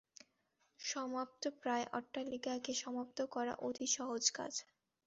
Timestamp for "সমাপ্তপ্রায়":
0.79-1.85